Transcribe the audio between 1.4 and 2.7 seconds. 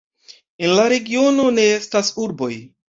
ne estas urboj.